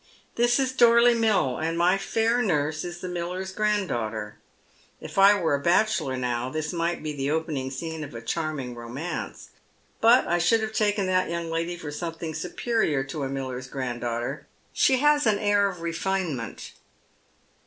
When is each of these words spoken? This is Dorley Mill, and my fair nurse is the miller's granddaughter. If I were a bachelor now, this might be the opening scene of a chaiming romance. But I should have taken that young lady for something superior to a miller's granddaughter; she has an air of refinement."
This 0.35 0.57
is 0.59 0.71
Dorley 0.71 1.13
Mill, 1.13 1.59
and 1.59 1.77
my 1.77 1.95
fair 1.95 2.41
nurse 2.41 2.83
is 2.83 3.01
the 3.01 3.07
miller's 3.07 3.51
granddaughter. 3.51 4.39
If 4.99 5.19
I 5.19 5.39
were 5.39 5.53
a 5.53 5.59
bachelor 5.61 6.17
now, 6.17 6.49
this 6.49 6.73
might 6.73 7.03
be 7.03 7.13
the 7.13 7.29
opening 7.29 7.69
scene 7.69 8.03
of 8.03 8.15
a 8.15 8.21
chaiming 8.23 8.73
romance. 8.73 9.49
But 9.99 10.25
I 10.27 10.39
should 10.39 10.61
have 10.61 10.73
taken 10.73 11.05
that 11.05 11.29
young 11.29 11.51
lady 11.51 11.77
for 11.77 11.91
something 11.91 12.33
superior 12.33 13.03
to 13.03 13.21
a 13.25 13.29
miller's 13.29 13.67
granddaughter; 13.67 14.47
she 14.73 14.97
has 14.97 15.27
an 15.27 15.37
air 15.37 15.69
of 15.69 15.81
refinement." 15.81 16.73